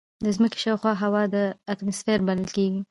[0.25, 2.79] د ځمکې شاوخوا هوا ده چې اتماسفیر بلل کېږي.